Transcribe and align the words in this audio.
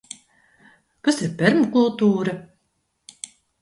Kas 1.09 1.21
ir 1.27 1.31
permakultūra? 1.43 2.39